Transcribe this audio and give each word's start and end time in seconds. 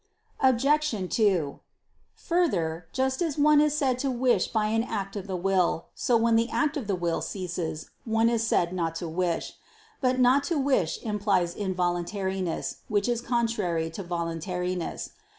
Obj. 0.39 0.95
2: 1.15 1.59
Further, 2.15 2.87
just 2.91 3.21
as 3.21 3.37
one 3.37 3.61
is 3.61 3.77
said 3.77 3.99
to 3.99 4.09
wish 4.09 4.47
by 4.47 4.65
an 4.65 4.81
act 4.81 5.15
of 5.15 5.27
the 5.27 5.35
will, 5.35 5.89
so 5.93 6.17
when 6.17 6.35
the 6.35 6.49
act 6.49 6.75
of 6.75 6.87
the 6.87 6.95
will 6.95 7.21
ceases, 7.21 7.87
one 8.03 8.27
is 8.27 8.41
said 8.41 8.73
not 8.73 8.95
to 8.95 9.07
wish. 9.07 9.53
But 10.01 10.19
not 10.19 10.43
to 10.45 10.57
wish 10.57 10.97
implies 11.03 11.53
involuntariness, 11.53 12.77
which 12.87 13.07
is 13.07 13.21
contrary 13.21 13.91
to 13.91 14.01
voluntariness. 14.01 15.11